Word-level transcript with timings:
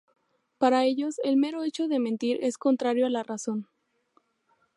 Para 0.57 0.83
ellos, 0.85 1.19
el 1.23 1.37
mero 1.37 1.61
hecho 1.63 1.87
de 1.87 1.99
mentir 1.99 2.39
es 2.41 2.57
contrario 2.57 3.05
a 3.05 3.11
la 3.11 3.21
razón. 3.21 3.67